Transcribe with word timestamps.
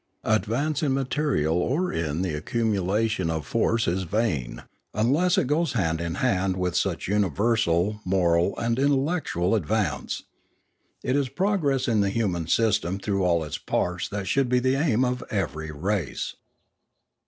Advance 0.25 0.81
in 0.81 0.95
material 0.95 1.55
or 1.59 1.93
in 1.93 2.23
the 2.23 2.33
accumu 2.33 2.83
lation 2.83 3.29
of 3.29 3.45
force 3.45 3.87
is 3.87 4.01
vain, 4.01 4.63
unless 4.95 5.37
it 5.37 5.45
goes 5.45 5.73
hand 5.73 6.01
in 6.01 6.15
hand 6.15 6.57
with 6.57 6.75
such 6.75 7.07
universal 7.07 8.01
moral 8.03 8.57
and 8.57 8.79
intellectual 8.79 9.53
advance. 9.53 10.23
It 11.03 11.15
is 11.15 11.27
506 11.27 11.35
Limanora 11.35 11.35
progress 11.35 11.87
in 11.87 12.01
the 12.01 12.09
human 12.09 12.47
system 12.47 12.97
through 12.97 13.23
all 13.23 13.43
its 13.43 13.59
parts 13.59 14.09
that 14.09 14.25
should 14.27 14.49
be 14.49 14.57
the 14.57 14.73
aim 14.75 15.05
of 15.05 15.23
every 15.29 15.69
race. 15.69 16.33